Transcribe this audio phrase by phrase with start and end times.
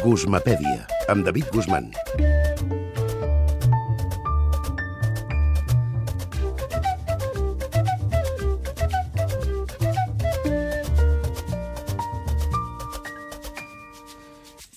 [0.00, 1.90] Guzmapèdia, amb David Guzmán.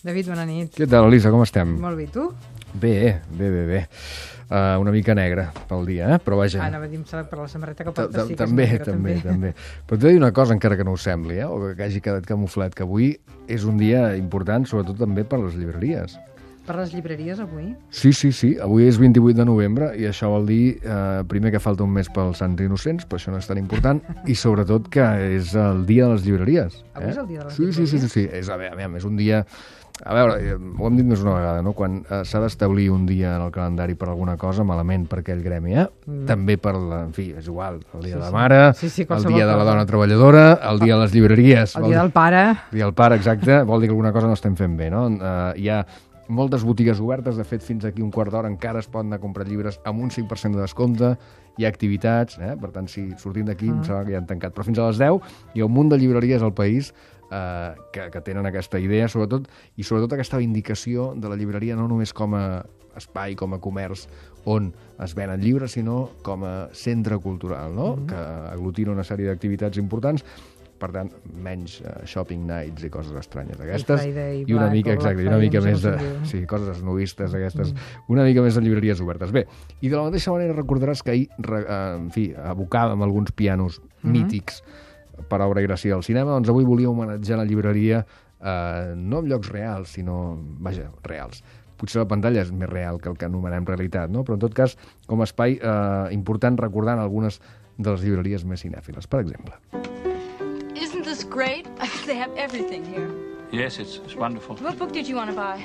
[0.04, 0.74] David, bona nit.
[0.76, 1.78] Què tal, Elisa, com estem?
[1.80, 2.28] Molt bé, tu?
[2.74, 3.82] Bé, bé, bé, bé.
[4.50, 6.20] Uh, una mica negra pel dia, eh?
[6.20, 6.60] però vaja...
[6.62, 7.00] Ah, anava a dir
[7.30, 9.54] per la samarreta que Ta- portes ta- sí també, també, també.
[9.88, 11.46] Però t'he de dir una cosa, encara que no ho sembli, eh?
[11.48, 13.14] o que hagi quedat camuflat, que avui
[13.48, 16.20] és un dia important, sobretot també per les llibreries.
[16.64, 17.74] Per les llibreries, avui?
[17.92, 21.60] Sí, sí, sí, avui és 28 de novembre i això vol dir, eh, primer, que
[21.60, 24.00] falta un mes pels Sants Innocents, però això no és tan important,
[24.32, 25.04] i sobretot que
[25.36, 26.78] és el dia de les llibreries.
[26.96, 28.12] Avui és el dia de les sí, Sí, sí, sí, llibreries?
[28.14, 29.44] sí, és, a veure, a veure, és un dia...
[30.08, 31.76] A veure, eh, ho hem dit més una vegada, no?
[31.78, 35.44] Quan eh, s'ha d'establir un dia en el calendari per alguna cosa, malament per aquell
[35.46, 35.84] gremi, eh?
[36.08, 36.24] Mm.
[36.32, 38.34] També per, la, en fi, és igual, el dia Sí, de la sí.
[38.34, 41.76] mare, Sí, sí, el qualsevol dia de la dona treballadora, el dia de les llibreries.
[41.76, 42.42] El vol dia del pare...
[42.72, 45.06] el dia del pare, exacte, vol dir que alguna cosa no estem fent bé, no?
[45.14, 45.84] Uh, hi ha
[46.28, 49.24] moltes botigues obertes, de fet, fins aquí un quart d'hora encara es poden anar a
[49.24, 51.16] comprar llibres amb un 5% de descompte,
[51.58, 52.54] hi ha activitats, eh?
[52.60, 55.02] per tant, si sortim d'aquí, em sembla que ja han tancat, però fins a les
[55.02, 56.94] 10 hi ha un munt de llibreries al país
[57.32, 61.90] eh, que, que tenen aquesta idea, sobretot, i sobretot aquesta vindicació de la llibreria no
[61.92, 62.46] només com a
[62.98, 64.08] espai, com a comerç,
[64.50, 67.96] on es venen llibres, sinó com a centre cultural, no?
[68.08, 68.18] que
[68.54, 70.26] aglutina una sèrie d'activitats importants,
[70.84, 74.02] per tant, menys uh, shopping nights i coses estranyes d'aquestes.
[74.02, 75.94] Friday, I una Black mica, exacte, i una mica més de...
[76.28, 77.72] Sí, coses esnovistes aquestes.
[78.12, 79.32] Una mica més de llibreries obertes.
[79.36, 79.46] Bé,
[79.80, 83.80] i de la mateixa manera recordaràs que ahir, re, eh, en fi, abocàvem alguns pianos
[84.04, 84.60] mítics
[85.30, 89.32] per obra i gràcia del cinema, doncs avui volia homenatjar la llibreria eh, no en
[89.32, 91.44] llocs reals, sinó, vaja, reals.
[91.80, 94.24] Potser la pantalla és més real que el que anomenem realitat, no?
[94.28, 97.42] però en tot cas, com a espai eh, important recordant algunes
[97.78, 99.10] de les llibreries més cinèfiles.
[99.10, 99.58] Per exemple,
[101.34, 101.66] great?
[102.06, 103.10] they have everything here.
[103.52, 104.56] Yes, it's, it's wonderful.
[104.58, 105.58] What book did you want to buy?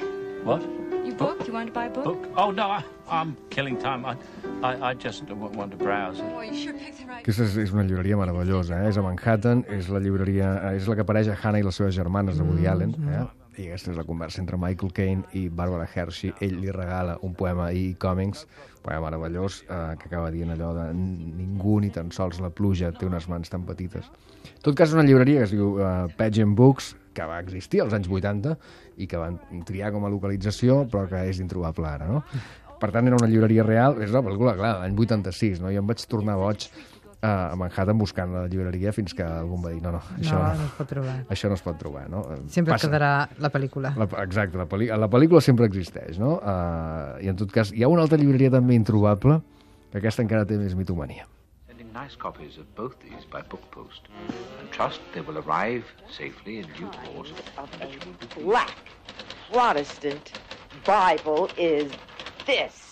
[0.45, 0.63] What?
[1.07, 1.47] You book?
[1.47, 2.05] You wanted to buy a book?
[2.05, 2.29] Book?
[2.37, 4.05] Oh, no, I, I'm killing time.
[4.05, 4.17] I,
[4.63, 6.21] I, I just want to browse.
[6.21, 7.23] Boy, you sure picked the right.
[7.23, 8.89] Aquesta és, és una llibreria meravellosa, eh?
[8.93, 11.81] és a Manhattan, és la llibreria, eh, és la que apareix a Hannah i les
[11.81, 13.25] seves germanes de Woody Allen, eh?
[13.59, 16.33] I aquesta és la conversa entre Michael Caine i Barbara Hershey.
[16.45, 18.45] Ell li regala un poema i còmics,
[18.79, 22.93] un poema meravellós, eh, que acaba dient allò de ningú ni tan sols la pluja
[22.95, 24.07] té unes mans tan petites.
[24.55, 27.95] En tot cas, una llibreria que es diu uh, Pageant Books, que va existir als
[27.97, 28.55] anys 80
[29.03, 32.23] i que van triar com a localització, però que és introbable ara, no?
[32.79, 35.73] Per tant, era una llibreria real, és la pel·lícula, clar, l'any 86, no?
[35.75, 39.63] Jo em vaig tornar boig eh, a Manhattan buscant la llibreria fins que algú em
[39.65, 41.15] va dir no, no, això No, no, no es pot trobar.
[41.35, 42.21] això no es pot trobar, no?
[42.31, 42.87] Eh, Sempre passa.
[42.87, 43.91] quedarà la pel·lícula.
[43.99, 46.37] La, exacte, la, pel·li, la pel·lícula sempre existeix, no?
[46.39, 49.41] Uh, I en tot cas, hi ha una altra llibreria també introbable,
[49.91, 51.27] que aquesta encara té més mitomania.
[51.67, 54.07] Sending nice copies of both these by book post.
[54.61, 57.33] And trust they will arrive safely in due course.
[58.45, 58.77] black
[59.51, 60.33] Protestant
[60.85, 61.91] Bible is
[62.47, 62.88] this.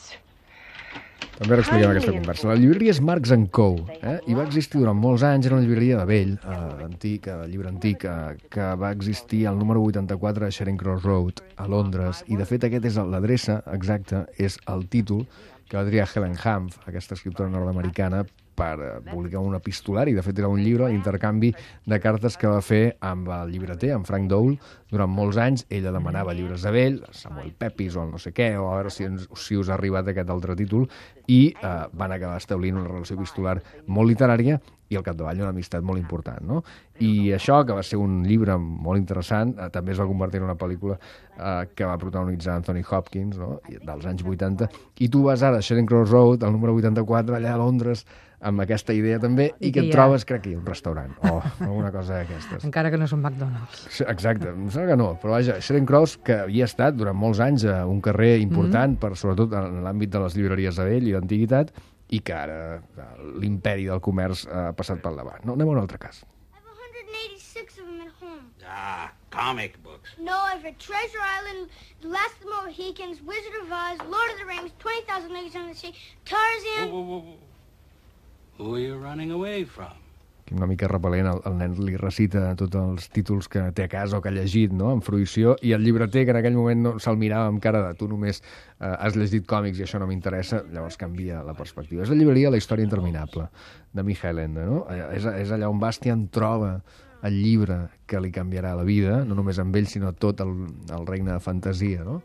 [1.37, 2.49] També ara expliquem aquesta conversa.
[2.49, 3.67] La llibreria és Marks Co.
[4.01, 4.15] Eh?
[4.33, 7.69] I va existir durant molts anys, era una llibreria de vell, eh, antic, eh, llibre
[7.69, 12.41] antic, eh, que va existir al número 84 de Charing Cross Road, a Londres, i
[12.41, 15.27] de fet aquest és l'adreça exacta, és el títol
[15.69, 18.25] que va triar Helen Humph, aquesta escriptora nord-americana,
[18.57, 20.15] per eh, publicar un epistolari.
[20.17, 21.53] De fet, era un llibre, l'intercanvi
[21.87, 24.57] de cartes que va fer amb el llibreter, amb Frank Dole,
[24.91, 25.67] durant molts anys.
[25.69, 29.07] Ella demanava llibres de vell, Samuel Pepys o no sé què, o a veure si,
[29.09, 30.89] ens, si us ha arribat aquest altre títol,
[31.27, 35.85] i eh, van acabar establint una relació epistolar molt literària i al capdavall una amistat
[35.87, 36.43] molt important.
[36.47, 36.63] No?
[37.03, 40.47] I això, que va ser un llibre molt interessant, eh, també es va convertir en
[40.49, 43.57] una pel·lícula eh, que va protagonitzar Anthony Hopkins, no?
[43.67, 44.71] Dels anys 80,
[45.03, 48.07] i tu vas ara a Charing Cross Road, al número 84, allà a Londres,
[48.47, 51.91] amb aquesta idea també, i, I que et trobes, crec que un restaurant, o alguna
[51.93, 52.65] cosa d'aquestes.
[52.69, 54.03] Encara que no és un McDonald's.
[54.05, 57.67] Exacte, em sembla que no, però vaja, Charing Cross, que havia estat durant molts anys
[57.73, 59.03] a un carrer important, mm.
[59.03, 61.73] per, sobretot en l'àmbit de les llibreries de vell i d'antiguitat,
[62.09, 62.83] i que ara
[63.41, 65.45] l'imperi del comerç ha passat pel davant.
[65.45, 66.23] No, anem a un altre cas.
[66.55, 68.47] I have 186 of them at home.
[68.67, 70.15] Ah, comic books.
[70.19, 71.69] No, I've read Treasure Island,
[72.03, 75.73] The Last of the Mohicans, Wizard of Oz, Lord of the Rings, 20,000 Leagues Under
[75.73, 75.95] the Sea,
[76.25, 76.91] Tarzan.
[76.93, 77.39] Whoa, whoa, whoa.
[78.59, 80.06] Who are you running away from?
[80.55, 84.19] Una mica repel·lent, el, el nen li recita tots els títols que té a casa
[84.19, 86.93] o que ha llegit, no?, en fruïció, i el llibreter, que en aquell moment no,
[87.03, 90.63] se'l mirava amb cara de tu només eh, has llegit còmics i això no m'interessa,
[90.73, 92.05] llavors canvia la perspectiva.
[92.05, 93.49] És la llibreria La història interminable,
[93.93, 94.85] de Michael Ende, no?
[94.93, 96.77] Eh, És, és allà on Bastian troba
[97.27, 100.53] el llibre que li canviarà la vida, no només amb ell, sinó tot el,
[100.93, 102.21] el regne de fantasia, no?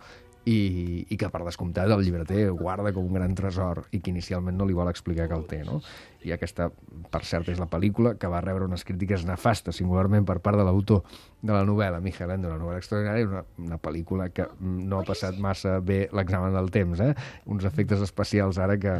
[0.45, 4.57] I, i que per descomptat el llibreter guarda com un gran tresor i que inicialment
[4.57, 5.79] no li vol explicar que el té, no?
[6.25, 6.69] I aquesta,
[7.13, 10.65] per cert, és la pel·lícula que va rebre unes crítiques nefastes, singularment per part de
[10.65, 11.03] l'autor
[11.41, 15.37] de la novel·la, Michael Ende, una novel·la extraordinària, una, una pel·lícula que no ha passat
[15.41, 17.13] massa bé l'examen del temps, eh?
[17.45, 18.97] Uns efectes especials ara que,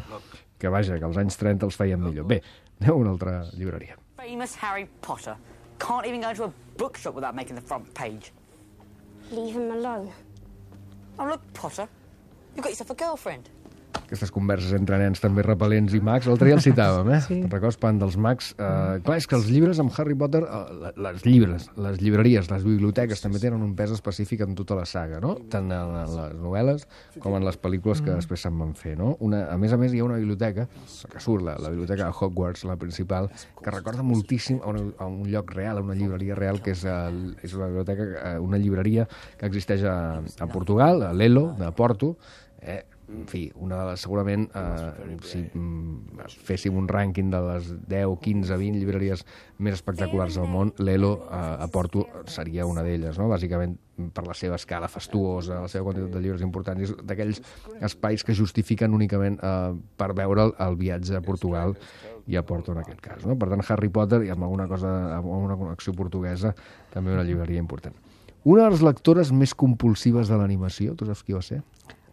[0.61, 2.29] que vaja, que als anys 30 els feien millor.
[2.29, 2.41] Bé,
[2.81, 3.97] anem a una altra llibreria.
[4.21, 5.37] Famous Harry Potter.
[5.81, 8.31] Can't even go to a bookshop without making the front page.
[9.31, 10.11] Leave him alone.
[11.21, 11.87] Oh, look, Potter.
[12.55, 13.47] You've got yourself a girlfriend.
[14.11, 17.19] Aquestes converses entre nens també repel·lents i mags, l'altre dia el citàvem, eh?
[17.23, 17.37] Sí.
[17.39, 18.49] Te'n recordes, parlant dels mags?
[18.57, 22.65] Uh, clar, és que els llibres amb Harry Potter, uh, les llibres, les llibreries, les
[22.67, 25.37] biblioteques també tenen un pes específic en tota la saga, no?
[25.53, 26.83] Tant en les novel·les
[27.23, 29.15] com en les pel·lícules que després se'n van fer, no?
[29.23, 30.67] Una, a més a més, hi ha una biblioteca,
[31.07, 33.31] que surt, la, la biblioteca de Hogwarts, la principal,
[33.63, 36.83] que recorda moltíssim a, una, a un lloc real, a una llibreria real, que és,
[36.83, 39.07] el, és una biblioteca, eh, una llibreria
[39.39, 42.17] que existeix a, a Portugal, a l'Elo, de Porto,
[42.59, 42.81] eh,
[43.11, 48.15] en fi, una de les, segurament, eh, si mm, féssim un rànquing de les 10,
[48.23, 49.23] 15, 20 llibreries
[49.59, 53.29] més espectaculars del món, l'Elo eh, a Porto seria una d'elles, no?
[53.31, 53.77] bàsicament
[54.15, 57.41] per la seva escala fastuosa, la seva quantitat de llibres importants, d'aquells
[57.83, 61.75] espais que justifiquen únicament eh, per veure el, el viatge a Portugal
[62.31, 63.25] i a Porto en aquest cas.
[63.27, 63.35] No?
[63.37, 66.55] Per tant, Harry Potter i amb alguna cosa, amb una connexió portuguesa,
[66.93, 67.97] també una llibreria important.
[68.43, 71.59] Una de les lectores més compulsives de l'animació, tu saps qui va ser?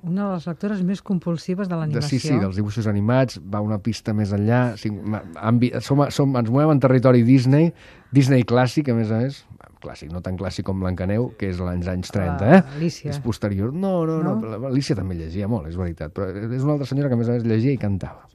[0.03, 2.09] Una de les lectores més compulsives de De, l'animació.
[2.09, 4.77] sí, sí, dels dibuixos animats, va una pista més enllà.
[4.79, 4.93] Sí,
[5.37, 7.73] ambi, som, som, ens movem en territori Disney,
[8.13, 9.41] Disney clàssic, a més a més,
[9.83, 12.63] clàssic, no tan clàssic com Blancaneu, que és l'any anys 30, La eh?
[12.77, 13.11] Alicia.
[13.11, 13.73] És posterior.
[13.75, 14.57] No, no, no, No?
[14.59, 14.67] no.
[14.71, 17.33] Alicia també llegia molt, és veritat, però és una altra senyora que a més a
[17.39, 18.27] més llegia i cantava.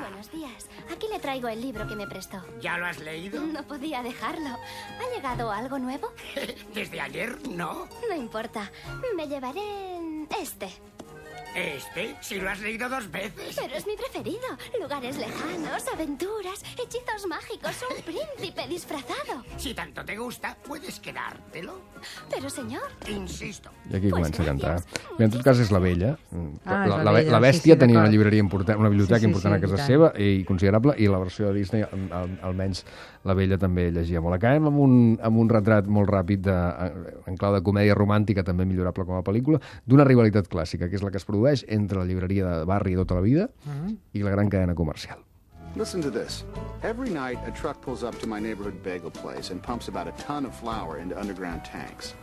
[0.00, 0.68] Buenos días.
[0.92, 2.38] Aquí le traigo el libro que me prestó.
[2.60, 3.40] ¿Ya lo has leído?
[3.46, 4.48] No podía dejarlo.
[4.50, 6.08] ¿Ha llegado algo nuevo?
[6.74, 7.86] Desde ayer no.
[8.10, 8.70] No importa.
[9.16, 9.60] Me llevaré
[10.40, 10.68] este.
[11.54, 13.56] Este, si lo has leído dos veces.
[13.60, 14.38] Pero es mi preferido.
[14.80, 19.42] Lugares lejanos, aventuras, hechizos mágicos, un príncipe disfrazado.
[19.56, 21.74] Si tanto te gusta, puedes quedártelo.
[22.30, 23.70] Pero señor, Insisto.
[23.90, 24.82] I aquí Pues comença a cantar.
[25.18, 26.16] Bé, en tot cas és la vella.
[26.30, 28.78] Mm, Ah, és la, la la, Bella, la sí, bèstia sí, tenia una llibreria important,
[28.78, 31.54] una biblioteca Sí, sí, important sí, a casa seva i considerable, i la versió de
[31.54, 32.84] Disney, al, almenys
[33.24, 34.36] la vella també llegia molt.
[34.36, 36.56] Acabem amb un, amb un retrat molt ràpid de,
[37.26, 41.02] en clau de comèdia romàntica, també millorable com a pel·lícula, d'una rivalitat clàssica, que és
[41.02, 41.37] la que es produeix
[41.68, 43.48] entre la llibreria de barri de tota la vida
[44.12, 45.18] i la gran cadena comercial.
[45.76, 46.44] Listen to this.
[46.82, 50.12] Every night, a truck pulls up to my neighborhood bagel place and pumps about a
[50.12, 52.14] ton of flour into underground tanks.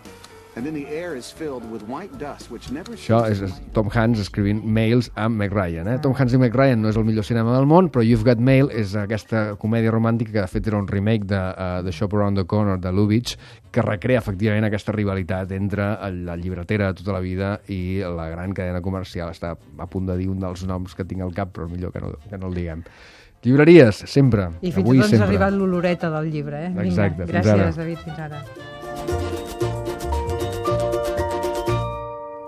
[0.55, 3.89] And then the air is filled with white dust, which never Això és és Tom
[3.91, 5.89] Hanks escrivint mails amb Meg Ryan.
[5.91, 5.97] Eh?
[5.99, 8.39] Tom Hanks i Meg Ryan no és el millor cinema del món, però You've Got
[8.39, 12.15] Mail és aquesta comèdia romàntica que de fet era un remake de uh, The Shop
[12.15, 13.35] Around the Corner de Lubitsch,
[13.75, 15.89] que recrea efectivament aquesta rivalitat entre
[16.23, 19.33] la llibretera de tota la vida i la gran cadena comercial.
[19.35, 21.99] Està a punt de dir un dels noms que tinc al cap, però millor que
[21.99, 22.85] no, que no el diguem.
[23.43, 24.47] Llibreries, sempre.
[24.63, 25.27] I fins Avui i tot ens ha sempre.
[25.27, 26.71] arribat l'oloreta del llibre, eh?
[26.71, 27.75] Vinga, Exacte, fins gràcies, ara.
[27.83, 28.41] David, fins ara.